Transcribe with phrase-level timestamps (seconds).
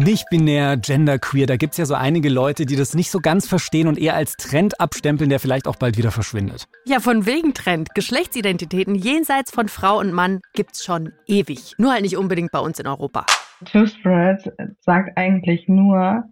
[0.00, 3.46] Nicht binär, genderqueer, da gibt es ja so einige Leute, die das nicht so ganz
[3.46, 6.68] verstehen und eher als Trend abstempeln, der vielleicht auch bald wieder verschwindet.
[6.86, 7.94] Ja, von wegen Trend.
[7.94, 11.74] Geschlechtsidentitäten jenseits von Frau und Mann gibt's schon ewig.
[11.76, 13.26] Nur halt nicht unbedingt bei uns in Europa.
[13.66, 16.24] Two-Spirit sagt eigentlich nur,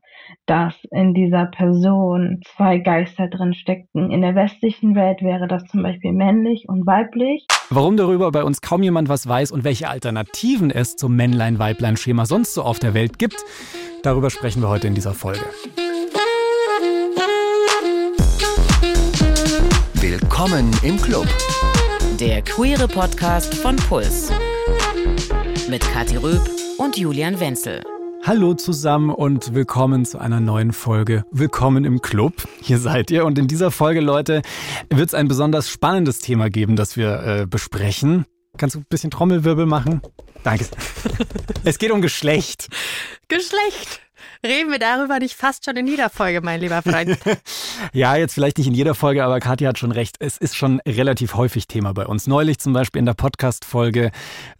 [0.46, 4.10] dass in dieser Person zwei Geister drin steckten.
[4.10, 7.46] In der westlichen Welt wäre das zum Beispiel männlich und weiblich.
[7.70, 12.54] Warum darüber bei uns kaum jemand was weiß und welche Alternativen es zum Männlein-Weiblein-Schema sonst
[12.54, 13.44] so auf der Welt gibt,
[14.02, 15.44] darüber sprechen wir heute in dieser Folge.
[19.94, 21.26] Willkommen im Club.
[22.18, 24.32] Der queere Podcast von Puls.
[25.68, 27.82] Mit Kathi Röb und Julian Wenzel.
[28.24, 31.24] Hallo zusammen und willkommen zu einer neuen Folge.
[31.30, 32.48] Willkommen im Club.
[32.60, 33.24] Hier seid ihr.
[33.24, 34.42] Und in dieser Folge, Leute,
[34.88, 38.26] wird es ein besonders spannendes Thema geben, das wir äh, besprechen.
[38.56, 40.00] Kannst du ein bisschen Trommelwirbel machen?
[40.44, 40.66] Danke.
[41.64, 42.68] es geht um Geschlecht.
[43.28, 44.00] Geschlecht.
[44.44, 47.18] Reden wir darüber nicht fast schon in jeder Folge, mein lieber Freund?
[47.92, 50.16] ja, jetzt vielleicht nicht in jeder Folge, aber Katja hat schon recht.
[50.20, 52.28] Es ist schon relativ häufig Thema bei uns.
[52.28, 54.12] Neulich zum Beispiel in der Podcast-Folge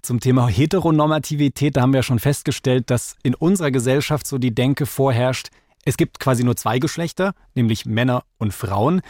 [0.03, 4.85] zum Thema Heteronormativität, da haben wir schon festgestellt, dass in unserer Gesellschaft so die Denke
[4.85, 5.49] vorherrscht,
[5.85, 9.01] es gibt quasi nur zwei Geschlechter, nämlich Männer und Frauen.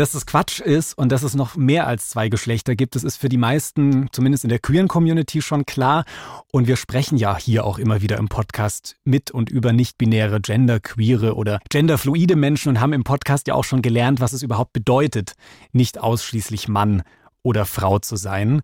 [0.00, 3.18] Dass es Quatsch ist und dass es noch mehr als zwei Geschlechter gibt, das ist
[3.18, 6.06] für die meisten, zumindest in der queeren Community, schon klar.
[6.50, 11.34] Und wir sprechen ja hier auch immer wieder im Podcast mit und über nicht-binäre, genderqueere
[11.36, 15.34] oder genderfluide Menschen und haben im Podcast ja auch schon gelernt, was es überhaupt bedeutet,
[15.72, 17.02] nicht ausschließlich Mann
[17.42, 18.62] oder Frau zu sein.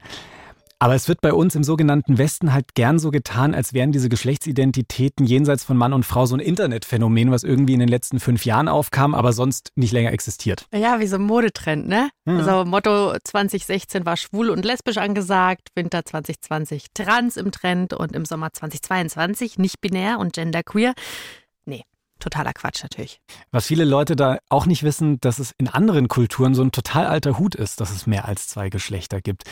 [0.78, 4.10] Aber es wird bei uns im sogenannten Westen halt gern so getan, als wären diese
[4.10, 8.44] Geschlechtsidentitäten jenseits von Mann und Frau so ein Internetphänomen, was irgendwie in den letzten fünf
[8.44, 10.66] Jahren aufkam, aber sonst nicht länger existiert.
[10.74, 12.10] Ja, wie so ein Modetrend, ne?
[12.26, 12.36] Mhm.
[12.36, 18.26] Also Motto 2016 war schwul und lesbisch angesagt, Winter 2020 trans im Trend und im
[18.26, 20.92] Sommer 2022 nicht binär und genderqueer.
[21.64, 21.84] Nee,
[22.18, 23.20] totaler Quatsch natürlich.
[23.50, 27.06] Was viele Leute da auch nicht wissen, dass es in anderen Kulturen so ein total
[27.06, 29.44] alter Hut ist, dass es mehr als zwei Geschlechter gibt.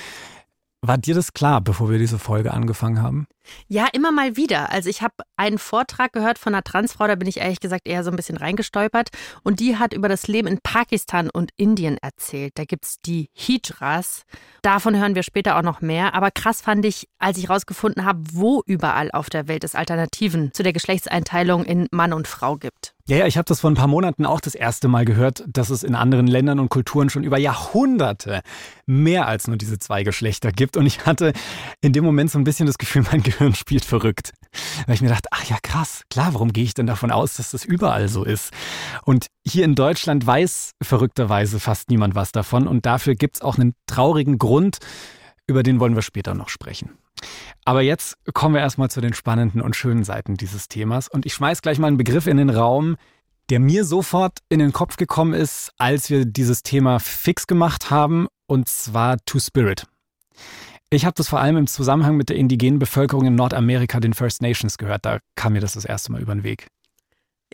[0.86, 3.26] War dir das klar, bevor wir diese Folge angefangen haben?
[3.68, 4.70] Ja, immer mal wieder.
[4.70, 8.04] Also ich habe einen Vortrag gehört von einer Transfrau, da bin ich ehrlich gesagt eher
[8.04, 9.08] so ein bisschen reingestolpert.
[9.42, 12.52] Und die hat über das Leben in Pakistan und Indien erzählt.
[12.56, 14.24] Da gibt es die Hijras.
[14.60, 16.12] Davon hören wir später auch noch mehr.
[16.12, 20.52] Aber krass fand ich, als ich herausgefunden habe, wo überall auf der Welt es Alternativen
[20.52, 22.93] zu der Geschlechtseinteilung in Mann und Frau gibt.
[23.06, 25.68] Ja, ja, ich habe das vor ein paar Monaten auch das erste Mal gehört, dass
[25.68, 28.40] es in anderen Ländern und Kulturen schon über Jahrhunderte
[28.86, 30.78] mehr als nur diese zwei Geschlechter gibt.
[30.78, 31.34] Und ich hatte
[31.82, 34.32] in dem Moment so ein bisschen das Gefühl, mein Gehirn spielt verrückt.
[34.86, 37.50] Weil ich mir dachte, ach ja, krass, klar, warum gehe ich denn davon aus, dass
[37.50, 38.52] das überall so ist?
[39.04, 42.66] Und hier in Deutschland weiß verrückterweise fast niemand was davon.
[42.66, 44.78] Und dafür gibt es auch einen traurigen Grund,
[45.46, 46.88] über den wollen wir später noch sprechen.
[47.64, 51.08] Aber jetzt kommen wir erstmal zu den spannenden und schönen Seiten dieses Themas.
[51.08, 52.96] Und ich schmeiß gleich mal einen Begriff in den Raum,
[53.50, 58.26] der mir sofort in den Kopf gekommen ist, als wir dieses Thema fix gemacht haben,
[58.46, 59.86] und zwar Two-Spirit.
[60.90, 64.42] Ich habe das vor allem im Zusammenhang mit der indigenen Bevölkerung in Nordamerika, den First
[64.42, 65.04] Nations, gehört.
[65.04, 66.68] Da kam mir das das erste Mal über den Weg.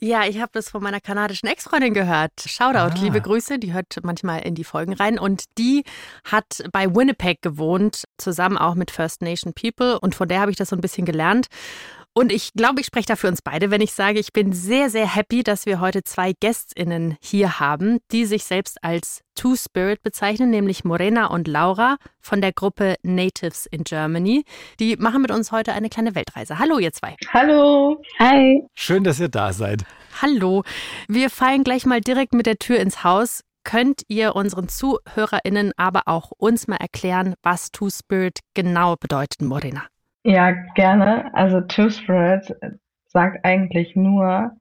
[0.03, 2.32] Ja, ich habe das von meiner kanadischen Ex-Freundin gehört.
[2.47, 3.03] Shoutout, ah.
[3.03, 3.59] liebe Grüße.
[3.59, 5.19] Die hört manchmal in die Folgen rein.
[5.19, 5.84] Und die
[6.25, 9.98] hat bei Winnipeg gewohnt, zusammen auch mit First Nation People.
[9.98, 11.48] Und von der habe ich das so ein bisschen gelernt.
[12.12, 14.91] Und ich glaube, ich spreche da für uns beide, wenn ich sage, ich bin sehr,
[14.91, 20.50] sehr happy, dass wir heute zwei GästInnen hier haben, die sich selbst als Two-Spirit bezeichnen,
[20.50, 24.44] nämlich Morena und Laura von der Gruppe Natives in Germany.
[24.80, 26.59] Die machen mit uns heute eine kleine Weltreise.
[26.59, 27.14] Hallo, ihr zwei.
[27.32, 28.03] Hallo.
[28.19, 28.64] Hi.
[28.75, 29.84] Schön, dass ihr da seid.
[30.20, 30.64] Hallo.
[31.06, 33.44] Wir fallen gleich mal direkt mit der Tür ins Haus.
[33.65, 39.82] Könnt ihr unseren ZuhörerInnen aber auch uns mal erklären, was Two-Spirit genau bedeutet, Morena?
[40.25, 41.32] Ja, gerne.
[41.34, 42.54] Also Two-Spirit
[43.12, 44.53] sagt eigentlich nur,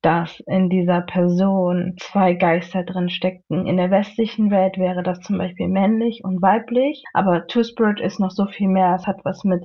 [0.00, 3.66] dass in dieser Person zwei Geister drin steckten.
[3.66, 8.30] In der westlichen Welt wäre das zum Beispiel männlich und weiblich, aber Two-Spirit ist noch
[8.30, 8.94] so viel mehr.
[8.94, 9.64] Es hat was mit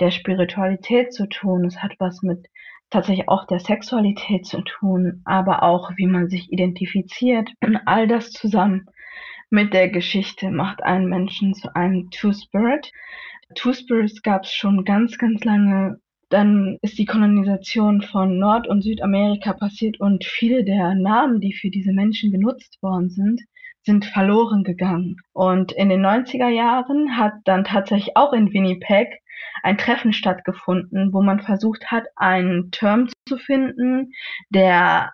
[0.00, 2.46] der Spiritualität zu tun, es hat was mit
[2.92, 8.30] tatsächlich auch der Sexualität zu tun, aber auch wie man sich identifiziert und all das
[8.30, 8.86] zusammen
[9.50, 12.90] mit der Geschichte macht einen Menschen zu einem Two-Spirit.
[13.54, 16.00] Two-Spirits gab es schon ganz, ganz lange.
[16.30, 21.68] Dann ist die Kolonisation von Nord- und Südamerika passiert und viele der Namen, die für
[21.68, 23.42] diese Menschen genutzt worden sind,
[23.84, 25.16] sind verloren gegangen.
[25.32, 29.20] Und in den 90er Jahren hat dann tatsächlich auch in Winnipeg
[29.62, 34.12] ein Treffen stattgefunden, wo man versucht hat, einen Term zu finden,
[34.50, 35.12] der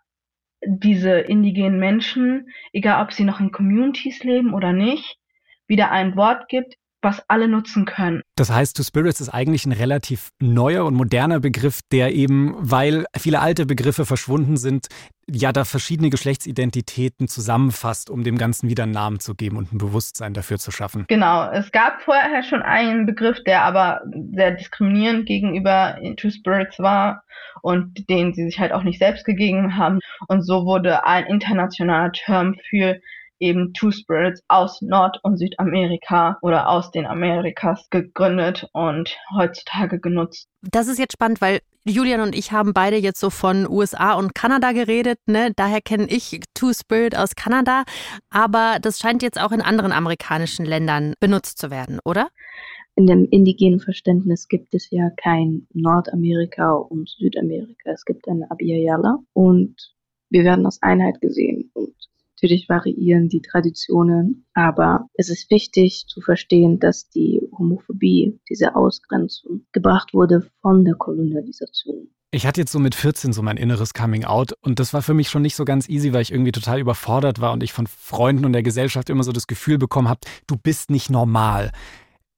[0.65, 5.19] diese indigenen Menschen, egal ob sie noch in Communities leben oder nicht,
[5.67, 8.23] wieder ein Wort gibt, was alle nutzen können.
[8.37, 13.05] Das heißt, Two Spirits ist eigentlich ein relativ neuer und moderner Begriff, der eben, weil
[13.17, 14.89] viele alte Begriffe verschwunden sind,
[15.31, 19.79] ja da verschiedene Geschlechtsidentitäten zusammenfasst, um dem Ganzen wieder einen Namen zu geben und ein
[19.79, 21.05] Bewusstsein dafür zu schaffen.
[21.09, 24.01] Genau, es gab vorher schon einen Begriff, der aber
[24.33, 27.23] sehr diskriminierend gegenüber Two Spirits war
[27.63, 30.01] und den sie sich halt auch nicht selbst gegeben haben.
[30.29, 33.01] Und so wurde ein internationaler Term für
[33.41, 40.49] eben Two Spirits aus Nord- und Südamerika oder aus den Amerikas gegründet und heutzutage genutzt.
[40.63, 44.35] Das ist jetzt spannend, weil Julian und ich haben beide jetzt so von USA und
[44.35, 45.19] Kanada geredet.
[45.27, 45.53] Ne?
[45.57, 47.85] Daher kenne ich Two Spirit aus Kanada.
[48.31, 52.29] Aber das scheint jetzt auch in anderen amerikanischen Ländern benutzt zu werden, oder?
[52.95, 57.93] In dem indigenen Verständnis gibt es ja kein Nordamerika und Südamerika.
[57.93, 59.77] Es gibt eine Abiyala und
[60.31, 61.71] wir werden als Einheit gesehen.
[61.75, 61.95] Und
[62.41, 69.67] Natürlich variieren die Traditionen, aber es ist wichtig zu verstehen, dass die Homophobie, diese Ausgrenzung,
[69.73, 72.11] gebracht wurde von der Kolonialisation.
[72.31, 75.15] Ich hatte jetzt so mit 14 so mein inneres Coming Out und das war für
[75.15, 77.89] mich schon nicht so ganz easy, weil ich irgendwie total überfordert war und ich von
[77.89, 81.73] Freunden und der Gesellschaft immer so das Gefühl bekommen habe, du bist nicht normal.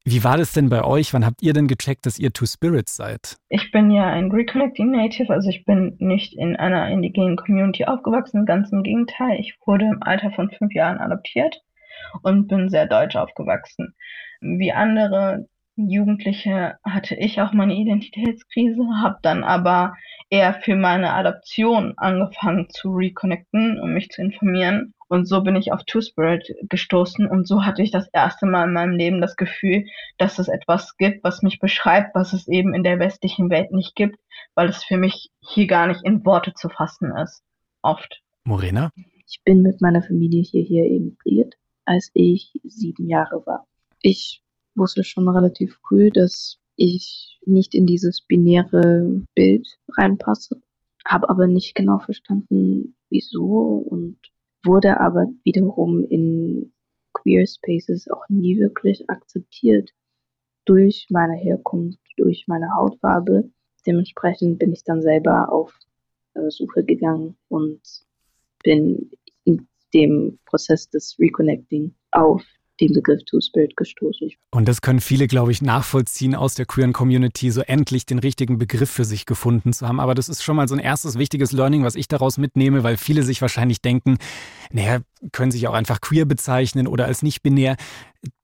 [0.05, 1.13] Wie war das denn bei euch?
[1.13, 3.37] Wann habt ihr denn gecheckt, dass ihr Two Spirits seid?
[3.51, 8.47] Ich bin ja ein Reconnecting Native, also ich bin nicht in einer indigenen Community aufgewachsen,
[8.47, 9.39] ganz im Gegenteil.
[9.39, 11.61] Ich wurde im Alter von fünf Jahren adoptiert
[12.23, 13.95] und bin sehr deutsch aufgewachsen.
[14.41, 19.95] Wie andere Jugendliche hatte ich auch meine Identitätskrise, habe dann aber
[20.31, 25.73] eher für meine Adoption angefangen zu reconnecten, um mich zu informieren und so bin ich
[25.73, 29.87] auf Two-Spirit gestoßen und so hatte ich das erste Mal in meinem Leben das Gefühl,
[30.19, 33.97] dass es etwas gibt, was mich beschreibt, was es eben in der westlichen Welt nicht
[33.97, 34.21] gibt,
[34.55, 37.43] weil es für mich hier gar nicht in Worte zu fassen ist.
[37.83, 38.23] Oft.
[38.45, 38.93] Morena?
[39.27, 41.55] Ich bin mit meiner Familie hierher emigriert,
[41.87, 43.67] als ich sieben Jahre war.
[44.03, 44.43] Ich
[44.77, 50.63] wusste schon relativ früh, dass ich nicht in dieses binäre Bild reinpasse,
[51.05, 54.19] habe aber nicht genau verstanden, wieso und
[54.65, 56.73] wurde aber wiederum in
[57.13, 59.91] Queer Spaces auch nie wirklich akzeptiert
[60.65, 63.51] durch meine Herkunft, durch meine Hautfarbe.
[63.87, 65.77] Dementsprechend bin ich dann selber auf
[66.35, 67.81] äh, Suche gegangen und
[68.63, 69.11] bin
[69.45, 72.45] in dem Prozess des Reconnecting auf
[72.81, 74.33] den Begriff Two-Spirit gestoßen.
[74.51, 78.59] Und das können viele, glaube ich, nachvollziehen aus der queeren Community, so endlich den richtigen
[78.59, 80.01] Begriff für sich gefunden zu haben.
[80.01, 82.97] Aber das ist schon mal so ein erstes wichtiges Learning, was ich daraus mitnehme, weil
[82.97, 84.19] viele sich wahrscheinlich denken,
[84.73, 85.01] naja,
[85.33, 87.77] können sich auch einfach queer bezeichnen oder als nicht binär.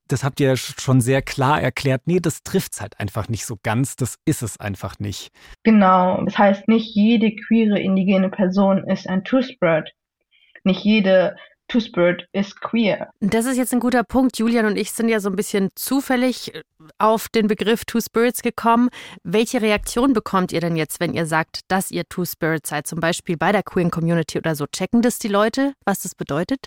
[0.08, 2.02] Das habt ihr schon sehr klar erklärt.
[2.04, 3.96] Nee, das trifft es halt einfach nicht so ganz.
[3.96, 5.30] Das ist es einfach nicht.
[5.64, 6.22] Genau.
[6.24, 9.90] Das heißt, nicht jede queere indigene Person ist ein Two-Spirit.
[10.62, 11.36] Nicht jede
[11.68, 13.10] Two-Spirit ist queer.
[13.20, 14.38] Das ist jetzt ein guter Punkt.
[14.38, 16.62] Julian und ich sind ja so ein bisschen zufällig äh,
[16.98, 18.88] auf den Begriff Two-Spirits gekommen.
[19.24, 22.86] Welche Reaktion bekommt ihr denn jetzt, wenn ihr sagt, dass ihr Two-Spirits seid?
[22.86, 24.66] Zum Beispiel bei der queeren Community oder so.
[24.66, 26.66] Checken das die Leute, was das bedeutet?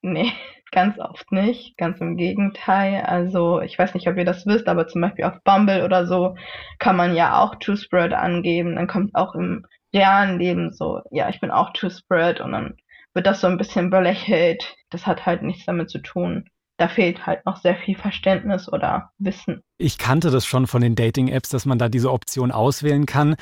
[0.00, 0.32] Nee,
[0.72, 1.76] ganz oft nicht.
[1.76, 3.02] Ganz im Gegenteil.
[3.02, 6.36] Also, ich weiß nicht, ob ihr das wisst, aber zum Beispiel auf Bumble oder so
[6.78, 8.76] kann man ja auch Two-Spirit angeben.
[8.76, 12.76] Dann kommt auch im realen Leben so, ja, ich bin auch Two-Spirit und dann
[13.18, 14.76] wird das so ein bisschen belächelt.
[14.90, 16.48] Das hat halt nichts damit zu tun.
[16.76, 19.60] Da fehlt halt noch sehr viel Verständnis oder Wissen.
[19.76, 23.34] Ich kannte das schon von den Dating-Apps, dass man da diese Option auswählen kann.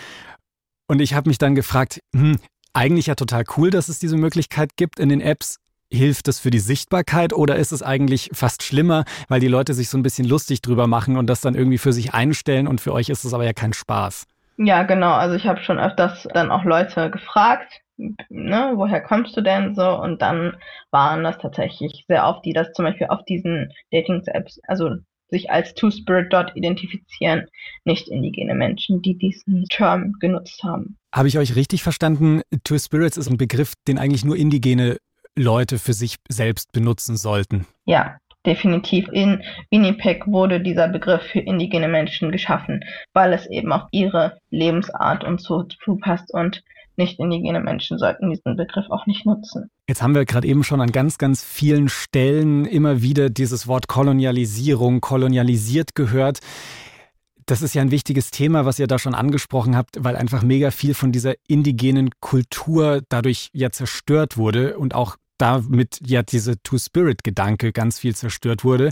[0.88, 2.38] Und ich habe mich dann gefragt, hm,
[2.72, 5.58] eigentlich ja total cool, dass es diese Möglichkeit gibt in den Apps.
[5.92, 9.90] Hilft das für die Sichtbarkeit oder ist es eigentlich fast schlimmer, weil die Leute sich
[9.90, 12.94] so ein bisschen lustig drüber machen und das dann irgendwie für sich einstellen und für
[12.94, 14.26] euch ist es aber ja kein Spaß?
[14.56, 15.12] Ja, genau.
[15.12, 20.00] Also ich habe schon öfters dann auch Leute gefragt, ne, woher kommst du denn so?
[20.00, 20.56] Und dann
[20.90, 24.90] waren das tatsächlich sehr oft, die das zum Beispiel auf diesen Dating-Apps, also
[25.28, 27.46] sich als Two-Spirit dort identifizieren,
[27.84, 30.96] nicht indigene Menschen, die diesen Term genutzt haben.
[31.12, 32.42] Habe ich euch richtig verstanden?
[32.64, 34.98] Two Spirits ist ein Begriff, den eigentlich nur indigene
[35.36, 37.66] Leute für sich selbst benutzen sollten.
[37.84, 39.08] Ja, definitiv.
[39.12, 45.24] In Winnipeg wurde dieser Begriff für indigene Menschen geschaffen, weil es eben auf ihre Lebensart
[45.24, 46.62] und so zupasst und
[46.96, 49.70] nicht indigene Menschen sollten diesen Begriff auch nicht nutzen.
[49.88, 53.88] Jetzt haben wir gerade eben schon an ganz, ganz vielen Stellen immer wieder dieses Wort
[53.88, 56.40] Kolonialisierung, kolonialisiert gehört.
[57.46, 60.72] Das ist ja ein wichtiges Thema, was ihr da schon angesprochen habt, weil einfach mega
[60.72, 67.72] viel von dieser indigenen Kultur dadurch ja zerstört wurde und auch damit ja diese Two-Spirit-Gedanke
[67.72, 68.90] ganz viel zerstört wurde.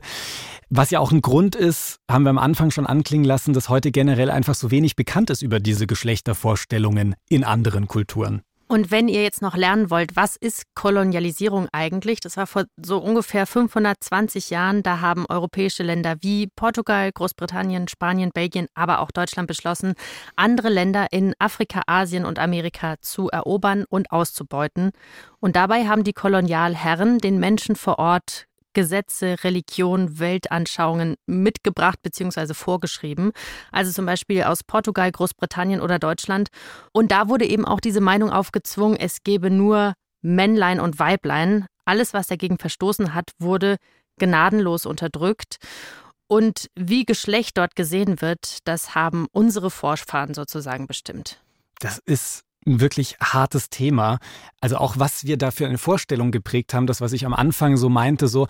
[0.70, 3.90] Was ja auch ein Grund ist, haben wir am Anfang schon anklingen lassen, dass heute
[3.90, 8.42] generell einfach so wenig bekannt ist über diese Geschlechtervorstellungen in anderen Kulturen.
[8.66, 12.20] Und wenn ihr jetzt noch lernen wollt, was ist Kolonialisierung eigentlich?
[12.20, 14.82] Das war vor so ungefähr 520 Jahren.
[14.82, 19.94] Da haben europäische Länder wie Portugal, Großbritannien, Spanien, Belgien, aber auch Deutschland beschlossen,
[20.34, 24.92] andere Länder in Afrika, Asien und Amerika zu erobern und auszubeuten.
[25.40, 32.54] Und dabei haben die Kolonialherren den Menschen vor Ort Gesetze, Religion, Weltanschauungen mitgebracht bzw.
[32.54, 33.32] vorgeschrieben.
[33.72, 36.48] Also zum Beispiel aus Portugal, Großbritannien oder Deutschland.
[36.92, 41.66] Und da wurde eben auch diese Meinung aufgezwungen, es gebe nur Männlein und Weiblein.
[41.84, 43.76] Alles, was dagegen verstoßen hat, wurde
[44.18, 45.56] gnadenlos unterdrückt.
[46.26, 51.40] Und wie Geschlecht dort gesehen wird, das haben unsere Vorfahren sozusagen bestimmt.
[51.80, 54.18] Das ist ein wirklich hartes Thema.
[54.60, 57.76] Also auch was wir da für eine Vorstellung geprägt haben, das, was ich am Anfang
[57.76, 58.46] so meinte, so,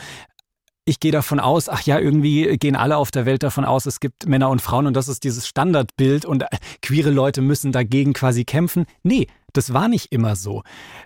[0.86, 4.00] ich gehe davon aus, ach ja, irgendwie gehen alle auf der Welt davon aus, es
[4.00, 6.46] gibt Männer und Frauen und das ist dieses Standardbild und äh,
[6.82, 8.84] queere Leute müssen dagegen quasi kämpfen.
[9.02, 10.62] Nee, das war nicht immer so.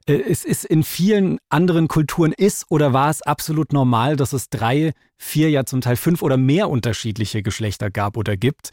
[0.06, 4.50] Äh, es ist in vielen anderen Kulturen ist oder war es absolut normal, dass es
[4.50, 8.70] drei, vier, ja zum Teil fünf oder mehr unterschiedliche Geschlechter gab oder gibt.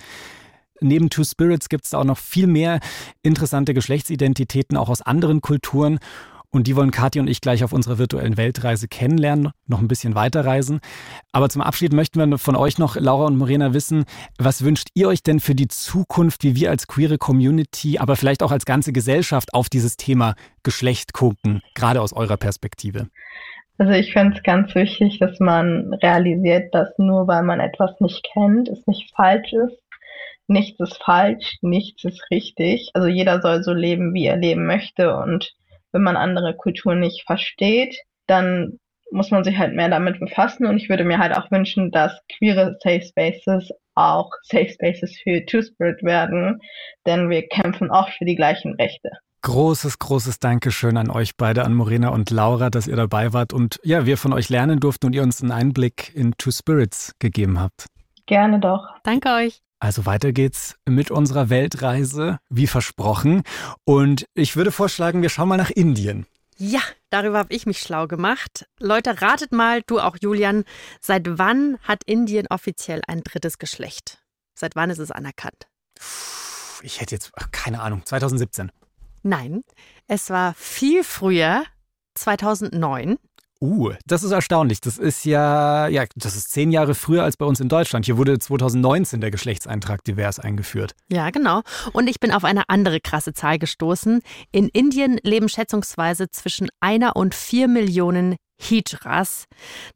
[0.82, 2.80] Neben Two Spirits gibt es auch noch viel mehr
[3.24, 6.00] interessante Geschlechtsidentitäten, auch aus anderen Kulturen.
[6.56, 10.16] Und die wollen Kathi und ich gleich auf unserer virtuellen Weltreise kennenlernen, noch ein bisschen
[10.16, 10.80] weiterreisen.
[11.34, 14.06] Aber zum Abschied möchten wir von euch noch, Laura und Morena, wissen,
[14.38, 18.42] was wünscht ihr euch denn für die Zukunft, wie wir als queere Community, aber vielleicht
[18.42, 23.08] auch als ganze Gesellschaft auf dieses Thema Geschlecht gucken, gerade aus eurer Perspektive?
[23.78, 28.26] Also ich finde es ganz wichtig, dass man realisiert, dass nur weil man etwas nicht
[28.32, 29.85] kennt, es nicht falsch ist
[30.48, 32.90] nichts ist falsch, nichts ist richtig.
[32.94, 35.16] Also jeder soll so leben, wie er leben möchte.
[35.16, 35.54] Und
[35.92, 37.96] wenn man andere Kulturen nicht versteht,
[38.28, 38.80] dann
[39.12, 40.66] muss man sich halt mehr damit befassen.
[40.66, 45.46] Und ich würde mir halt auch wünschen, dass queere Safe Spaces auch Safe Spaces für
[45.46, 46.60] Two-Spirit werden,
[47.06, 49.10] denn wir kämpfen auch für die gleichen Rechte.
[49.42, 53.80] Großes, großes Dankeschön an euch beide, an Morena und Laura, dass ihr dabei wart und
[53.84, 57.60] ja, wir von euch lernen durften und ihr uns einen Einblick in Two Spirits gegeben
[57.60, 57.86] habt.
[58.26, 58.88] Gerne doch.
[59.04, 59.62] Danke euch.
[59.80, 63.44] Also weiter geht's mit unserer Weltreise, wie versprochen.
[63.84, 66.26] Und ich würde vorschlagen, wir schauen mal nach Indien.
[66.58, 66.80] Ja,
[67.10, 68.66] darüber habe ich mich schlau gemacht.
[68.80, 70.64] Leute, ratet mal, du auch Julian,
[71.02, 74.24] seit wann hat Indien offiziell ein drittes Geschlecht?
[74.54, 75.68] Seit wann ist es anerkannt?
[76.82, 78.72] Ich hätte jetzt keine Ahnung, 2017.
[79.24, 79.64] Nein,
[80.08, 81.64] es war viel früher,
[82.14, 83.18] 2009.
[83.66, 84.80] Uh, das ist erstaunlich.
[84.80, 88.06] Das ist ja, ja, das ist zehn Jahre früher als bei uns in Deutschland.
[88.06, 90.94] Hier wurde 2019 der Geschlechtseintrag divers eingeführt.
[91.10, 91.62] Ja, genau.
[91.92, 94.22] Und ich bin auf eine andere krasse Zahl gestoßen.
[94.52, 99.46] In Indien leben schätzungsweise zwischen einer und vier Millionen Hijras.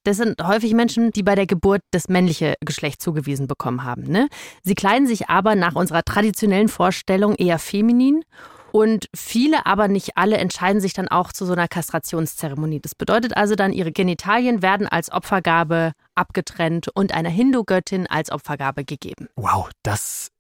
[0.03, 4.03] Das sind häufig Menschen, die bei der Geburt das männliche Geschlecht zugewiesen bekommen haben.
[4.03, 4.27] Ne?
[4.63, 8.23] Sie kleiden sich aber nach unserer traditionellen Vorstellung eher feminin
[8.71, 12.79] und viele, aber nicht alle, entscheiden sich dann auch zu so einer Kastrationszeremonie.
[12.79, 18.85] Das bedeutet also dann, ihre Genitalien werden als Opfergabe abgetrennt und einer Hindu-Göttin als Opfergabe
[18.85, 19.27] gegeben.
[19.35, 20.31] Wow, das,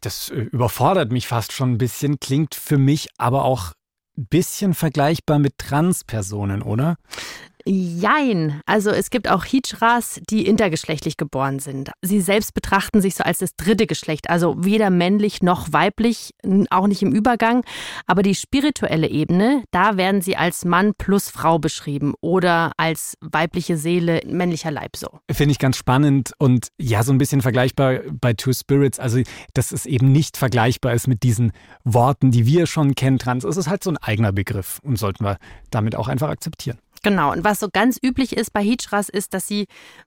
[0.00, 3.72] das äh, überfordert mich fast schon ein bisschen, klingt für mich aber auch
[4.16, 6.96] ein bisschen vergleichbar mit Transpersonen, oder?
[7.66, 8.60] Jein.
[8.66, 11.90] Also es gibt auch Hijras, die intergeschlechtlich geboren sind.
[12.02, 16.34] Sie selbst betrachten sich so als das dritte Geschlecht, also weder männlich noch weiblich,
[16.70, 17.64] auch nicht im Übergang.
[18.06, 23.78] Aber die spirituelle Ebene, da werden sie als Mann plus Frau beschrieben oder als weibliche
[23.78, 25.08] Seele, männlicher Leib so.
[25.30, 28.98] Finde ich ganz spannend und ja, so ein bisschen vergleichbar bei Two Spirits.
[28.98, 29.22] Also,
[29.54, 31.52] dass es eben nicht vergleichbar ist mit diesen
[31.84, 33.44] Worten, die wir schon kennen, trans.
[33.44, 35.38] Es ist halt so ein eigener Begriff und sollten wir
[35.70, 36.78] damit auch einfach akzeptieren.
[37.04, 37.32] Genau.
[37.32, 39.66] Und was so ganz üblich ist bei Hijras, ist, dass sie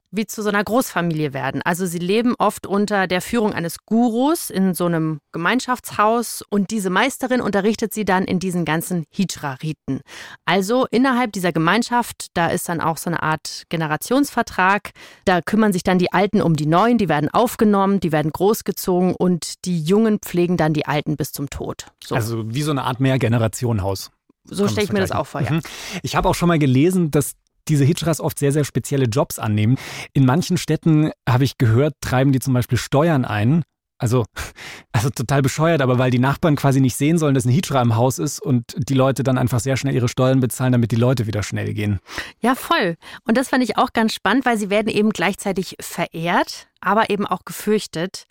[0.10, 1.62] wie zu so einer Großfamilie werden.
[1.63, 6.89] Also sie leben oft unter der Führung eines Gurus in so einem Gemeinschaftshaus und diese
[6.89, 10.01] Meisterin unterrichtet sie dann in diesen ganzen Hijra-Riten.
[10.46, 14.92] Also innerhalb dieser Gemeinschaft, da ist dann auch so eine Art Generationsvertrag.
[15.25, 19.13] Da kümmern sich dann die Alten um die Neuen, die werden aufgenommen, die werden großgezogen
[19.13, 21.88] und die Jungen pflegen dann die Alten bis zum Tod.
[22.04, 22.16] So.
[22.16, 24.10] Also wie so eine Art Mehrgenerationenhaus.
[24.50, 25.51] So stelle ich mir das auch vor, ja.
[25.51, 25.62] Mhm.
[26.04, 27.34] Ich habe auch schon mal gelesen, dass
[27.68, 29.77] diese Hijras oft sehr, sehr spezielle Jobs annehmen.
[30.13, 33.63] In manchen Städten, habe ich gehört, treiben die zum Beispiel Steuern ein.
[34.00, 34.25] Also,
[34.92, 37.96] also total bescheuert, aber weil die Nachbarn quasi nicht sehen sollen, dass ein Hijra im
[37.96, 41.25] Haus ist und die Leute dann einfach sehr schnell ihre Steuern bezahlen, damit die Leute
[41.27, 42.00] wieder schnell gehen.
[42.39, 42.96] Ja, voll.
[43.25, 47.25] Und das fand ich auch ganz spannend, weil sie werden eben gleichzeitig verehrt aber eben
[47.25, 48.25] auch gefürchtet,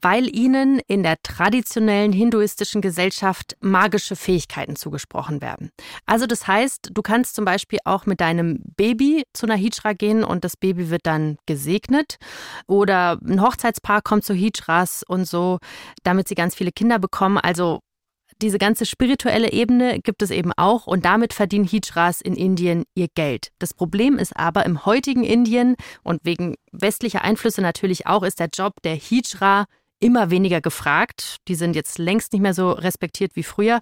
[0.00, 5.70] weil ihnen in der traditionellen hinduistischen Gesellschaft magische Fähigkeiten zugesprochen werden.
[6.06, 10.24] Also das heißt, du kannst zum Beispiel auch mit deinem Baby zu einer Hijra gehen
[10.24, 12.18] und das Baby wird dann gesegnet
[12.66, 15.58] oder ein Hochzeitspaar kommt zu Hijras und so,
[16.02, 17.38] damit sie ganz viele Kinder bekommen.
[17.38, 17.80] Also
[18.40, 23.08] diese ganze spirituelle Ebene gibt es eben auch und damit verdienen Hijras in Indien ihr
[23.14, 23.48] Geld.
[23.58, 28.48] Das Problem ist aber im heutigen Indien und wegen westlicher Einflüsse natürlich auch ist der
[28.52, 29.66] Job der Hijra
[30.00, 31.36] immer weniger gefragt.
[31.48, 33.80] Die sind jetzt längst nicht mehr so respektiert wie früher.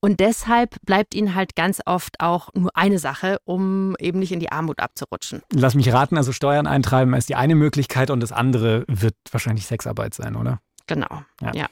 [0.00, 4.40] Und deshalb bleibt ihnen halt ganz oft auch nur eine Sache, um eben nicht in
[4.40, 5.40] die Armut abzurutschen.
[5.50, 9.66] Lass mich raten, also Steuern eintreiben ist die eine Möglichkeit und das andere wird wahrscheinlich
[9.66, 10.60] Sexarbeit sein, oder?
[10.86, 11.52] Genau, ja.
[11.54, 11.66] ja.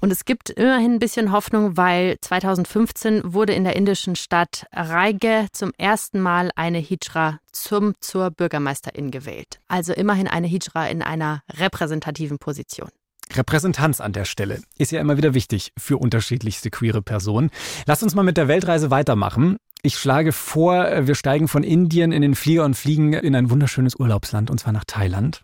[0.00, 5.46] Und es gibt immerhin ein bisschen Hoffnung, weil 2015 wurde in der indischen Stadt Raige
[5.52, 9.60] zum ersten Mal eine Hijra zum, zur Bürgermeisterin gewählt.
[9.68, 12.90] Also immerhin eine Hijra in einer repräsentativen Position.
[13.36, 17.50] Repräsentanz an der Stelle ist ja immer wieder wichtig für unterschiedlichste queere Personen.
[17.86, 19.56] Lass uns mal mit der Weltreise weitermachen.
[19.82, 23.96] Ich schlage vor, wir steigen von Indien in den Flieger und fliegen in ein wunderschönes
[23.98, 25.42] Urlaubsland, und zwar nach Thailand.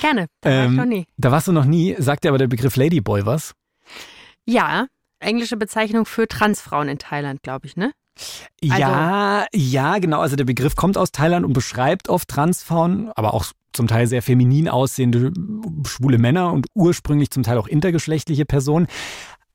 [0.00, 1.06] Gerne, da war ähm, ich noch nie.
[1.16, 1.96] Da warst du noch nie.
[1.98, 3.54] Sagt dir aber der Begriff Ladyboy was?
[4.44, 4.86] Ja,
[5.20, 7.92] englische Bezeichnung für Transfrauen in Thailand, glaube ich, ne?
[8.62, 10.20] Ja, also, ja, genau.
[10.20, 14.22] Also der Begriff kommt aus Thailand und beschreibt oft Transfrauen, aber auch zum Teil sehr
[14.22, 15.32] feminin aussehende
[15.86, 18.88] schwule Männer und ursprünglich zum Teil auch intergeschlechtliche Personen.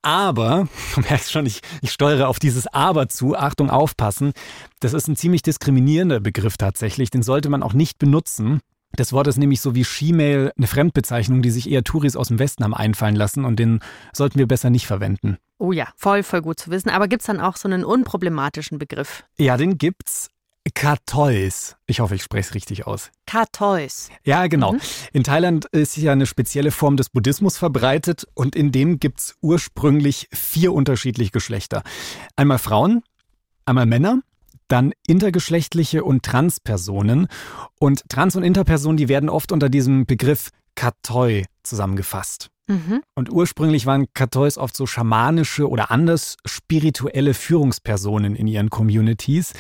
[0.02, 3.36] Aber, du merkst schon, ich, ich steuere auf dieses Aber zu.
[3.36, 4.34] Achtung, aufpassen.
[4.80, 7.10] Das ist ein ziemlich diskriminierender Begriff tatsächlich.
[7.10, 8.60] Den sollte man auch nicht benutzen.
[8.96, 12.38] Das Wort ist nämlich so wie Shemale eine Fremdbezeichnung, die sich eher Touris aus dem
[12.38, 13.80] Westen haben einfallen lassen und den
[14.14, 15.38] sollten wir besser nicht verwenden.
[15.58, 16.90] Oh ja, voll, voll gut zu wissen.
[16.90, 19.24] Aber gibt es dann auch so einen unproblematischen Begriff?
[19.38, 20.30] Ja, den gibt's.
[20.74, 21.76] Katois.
[21.88, 23.12] Ich hoffe, ich spreche es richtig aus.
[23.26, 24.10] Katois.
[24.24, 24.74] Ja, genau.
[24.74, 24.80] Mhm.
[25.12, 29.36] In Thailand ist ja eine spezielle Form des Buddhismus verbreitet und in dem gibt es
[29.42, 31.84] ursprünglich vier unterschiedliche Geschlechter.
[32.36, 33.04] Einmal Frauen,
[33.66, 34.22] einmal Männer,
[34.74, 37.28] dann intergeschlechtliche und Transpersonen.
[37.80, 42.50] Und Trans- und Interpersonen, die werden oft unter diesem Begriff Katoi zusammengefasst.
[42.68, 43.02] Mhm.
[43.14, 49.54] Und ursprünglich waren Katois oft so schamanische oder anders spirituelle Führungspersonen in ihren Communities.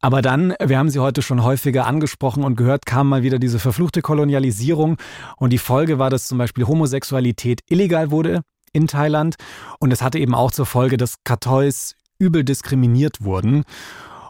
[0.00, 3.58] Aber dann, wir haben sie heute schon häufiger angesprochen und gehört, kam mal wieder diese
[3.58, 4.96] verfluchte Kolonialisierung.
[5.36, 8.40] Und die Folge war, dass zum Beispiel Homosexualität illegal wurde
[8.72, 9.36] in Thailand.
[9.80, 13.64] Und es hatte eben auch zur Folge, dass Katois übel diskriminiert wurden.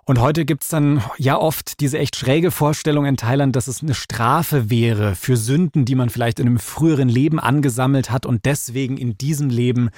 [0.08, 3.94] Und heute gibt's dann ja oft diese echt schräge Vorstellung in Thailand, dass es eine
[3.94, 8.98] Strafe wäre für Sünden, die man vielleicht in einem früheren Leben angesammelt hat und deswegen
[8.98, 9.90] in diesem Leben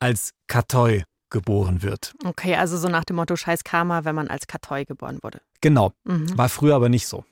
[0.00, 2.14] als Katoi geboren wird.
[2.24, 5.40] Okay, also so nach dem Motto Scheiß Karma, wenn man als Katoi geboren wurde.
[5.60, 5.92] Genau.
[6.02, 6.36] Mhm.
[6.36, 7.24] War früher aber nicht so.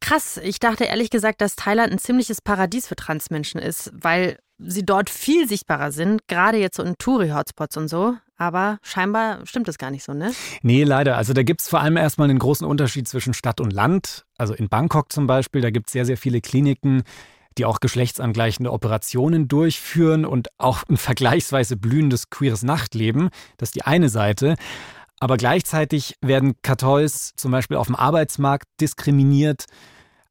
[0.00, 4.84] Krass, ich dachte ehrlich gesagt, dass Thailand ein ziemliches Paradies für Transmenschen ist, weil sie
[4.84, 8.16] dort viel sichtbarer sind, gerade jetzt so in Touri-Hotspots und so.
[8.42, 10.32] Aber scheinbar stimmt es gar nicht so, ne?
[10.62, 11.16] Nee, leider.
[11.16, 14.24] Also da gibt es vor allem erstmal einen großen Unterschied zwischen Stadt und Land.
[14.36, 17.04] Also in Bangkok zum Beispiel, da gibt es sehr, sehr viele Kliniken,
[17.56, 23.28] die auch geschlechtsangleichende Operationen durchführen und auch ein vergleichsweise blühendes queeres Nachtleben.
[23.58, 24.56] Das ist die eine Seite.
[25.20, 29.66] Aber gleichzeitig werden Katois zum Beispiel auf dem Arbeitsmarkt diskriminiert.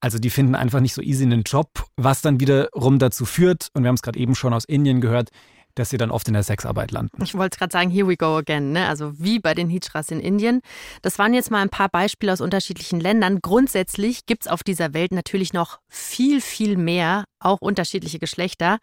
[0.02, 3.84] Also die finden einfach nicht so easy einen Job, was dann wiederum dazu führt, und
[3.84, 5.30] wir haben es gerade eben schon aus Indien gehört,
[5.75, 7.21] dass sie dann oft in der Sexarbeit landen.
[7.23, 8.88] Ich wollte gerade sagen, here we go again, ne?
[8.88, 10.62] also wie bei den Hijras in Indien.
[11.01, 13.39] Das waren jetzt mal ein paar Beispiele aus unterschiedlichen Ländern.
[13.41, 18.77] Grundsätzlich gibt es auf dieser Welt natürlich noch viel, viel mehr, auch unterschiedliche Geschlechter.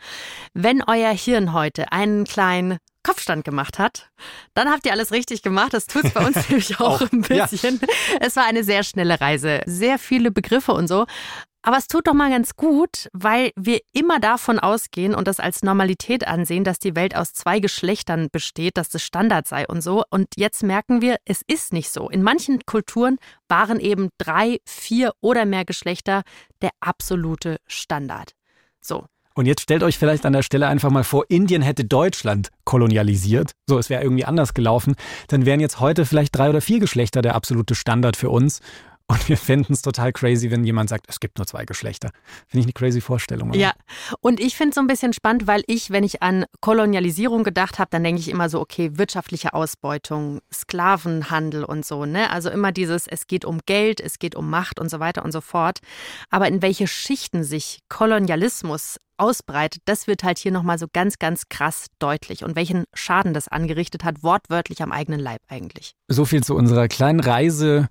[0.54, 4.10] Wenn euer Hirn heute einen kleinen Kopfstand gemacht hat,
[4.54, 5.72] dann habt ihr alles richtig gemacht.
[5.72, 7.80] Das tut es bei uns nämlich auch, auch, ein bisschen.
[7.80, 7.88] Ja.
[8.20, 11.06] Es war eine sehr schnelle Reise, sehr viele Begriffe und so.
[11.62, 15.62] Aber es tut doch mal ganz gut, weil wir immer davon ausgehen und das als
[15.62, 20.04] Normalität ansehen, dass die Welt aus zwei Geschlechtern besteht, dass das Standard sei und so.
[20.10, 22.08] Und jetzt merken wir, es ist nicht so.
[22.08, 23.18] In manchen Kulturen
[23.48, 26.22] waren eben drei, vier oder mehr Geschlechter
[26.62, 28.32] der absolute Standard.
[28.80, 29.06] So.
[29.34, 33.52] Und jetzt stellt euch vielleicht an der Stelle einfach mal vor, Indien hätte Deutschland kolonialisiert.
[33.68, 34.96] So, es wäre irgendwie anders gelaufen.
[35.28, 38.60] Dann wären jetzt heute vielleicht drei oder vier Geschlechter der absolute Standard für uns.
[39.10, 42.10] Und wir fänden es total crazy, wenn jemand sagt, es gibt nur zwei Geschlechter.
[42.46, 43.50] Finde ich eine crazy Vorstellung.
[43.50, 43.58] Oder?
[43.58, 43.72] Ja,
[44.20, 47.78] und ich finde es so ein bisschen spannend, weil ich, wenn ich an Kolonialisierung gedacht
[47.78, 52.30] habe, dann denke ich immer so, okay, wirtschaftliche Ausbeutung, Sklavenhandel und so, ne?
[52.30, 55.32] Also immer dieses, es geht um Geld, es geht um Macht und so weiter und
[55.32, 55.78] so fort.
[56.28, 61.48] Aber in welche Schichten sich Kolonialismus ausbreitet, das wird halt hier nochmal so ganz, ganz
[61.48, 65.94] krass deutlich und welchen Schaden das angerichtet hat, wortwörtlich am eigenen Leib eigentlich.
[66.08, 67.88] So viel zu unserer kleinen Reise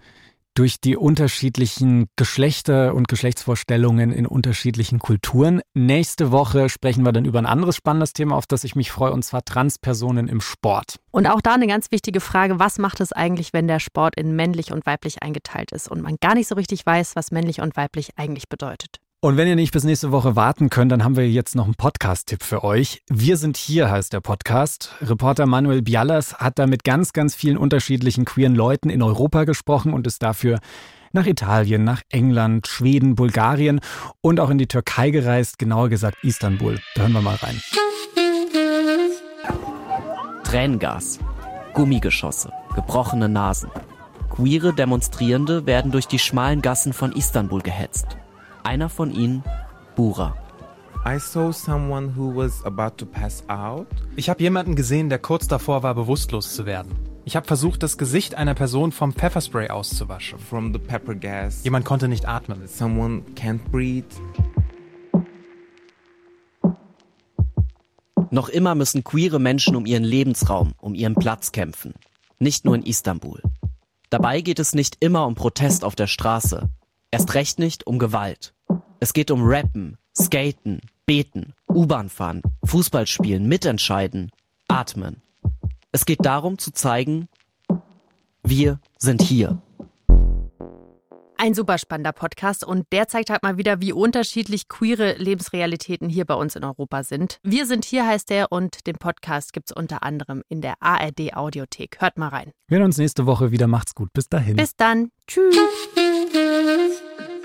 [0.58, 5.62] durch die unterschiedlichen Geschlechter und Geschlechtsvorstellungen in unterschiedlichen Kulturen.
[5.76, 9.12] Nächste Woche sprechen wir dann über ein anderes spannendes Thema, auf das ich mich freue,
[9.12, 10.96] und zwar Transpersonen im Sport.
[11.12, 14.36] Und auch da eine ganz wichtige Frage, was macht es eigentlich, wenn der Sport in
[14.36, 17.78] männlich und weiblich eingeteilt ist und man gar nicht so richtig weiß, was männlich und
[17.78, 18.98] weiblich eigentlich bedeutet?
[19.20, 21.74] Und wenn ihr nicht bis nächste Woche warten könnt, dann haben wir jetzt noch einen
[21.74, 23.02] Podcast-Tipp für euch.
[23.10, 24.94] Wir sind hier heißt der Podcast.
[25.02, 29.92] Reporter Manuel Bialas hat da mit ganz, ganz vielen unterschiedlichen queeren Leuten in Europa gesprochen
[29.92, 30.60] und ist dafür
[31.14, 33.80] nach Italien, nach England, Schweden, Bulgarien
[34.22, 36.80] und auch in die Türkei gereist, genauer gesagt Istanbul.
[36.94, 37.60] Da hören wir mal rein.
[40.44, 41.18] Tränengas,
[41.74, 43.72] Gummigeschosse, gebrochene Nasen.
[44.30, 48.18] Queere Demonstrierende werden durch die schmalen Gassen von Istanbul gehetzt.
[48.68, 49.46] Einer von ihnen,
[49.96, 50.36] Bura.
[51.06, 53.88] I saw someone who was about to pass out.
[54.18, 56.92] Ich habe jemanden gesehen, der kurz davor war, bewusstlos zu werden.
[57.24, 60.38] Ich habe versucht, das Gesicht einer Person vom Pfefferspray auszuwaschen.
[60.38, 61.64] From the pepper gas.
[61.64, 62.68] Jemand konnte nicht atmen.
[62.68, 64.04] Someone can't breathe.
[68.32, 71.94] Noch immer müssen queere Menschen um ihren Lebensraum, um ihren Platz kämpfen.
[72.38, 73.42] Nicht nur in Istanbul.
[74.10, 76.70] Dabei geht es nicht immer um Protest auf der Straße.
[77.12, 78.54] Erst recht nicht um Gewalt.
[79.00, 84.32] Es geht um Rappen, Skaten, Beten, U-Bahn fahren, Fußball spielen, mitentscheiden,
[84.68, 85.22] atmen.
[85.92, 87.28] Es geht darum zu zeigen,
[88.44, 89.62] wir sind hier.
[91.40, 96.26] Ein super spannender Podcast und der zeigt halt mal wieder, wie unterschiedlich queere Lebensrealitäten hier
[96.26, 97.38] bei uns in Europa sind.
[97.44, 101.36] Wir sind hier heißt der und den Podcast gibt es unter anderem in der ARD
[101.36, 102.02] Audiothek.
[102.02, 102.52] Hört mal rein.
[102.68, 103.68] Wir hören uns nächste Woche wieder.
[103.68, 104.12] Macht's gut.
[104.14, 104.56] Bis dahin.
[104.56, 105.12] Bis dann.
[105.28, 105.56] Tschüss.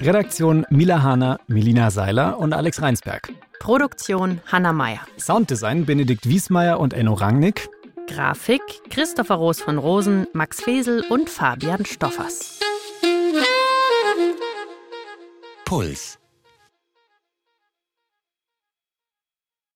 [0.03, 3.33] Redaktion Mila Hahner, Melina Seiler und Alex Reinsberg.
[3.61, 4.99] Produktion Hanna Meyer.
[5.17, 7.69] Sounddesign Benedikt Wiesmeier und Enno Rangnick.
[8.09, 12.59] Grafik Christopher Roos von Rosen, Max Fesel und Fabian Stoffers.
[15.65, 16.19] Puls.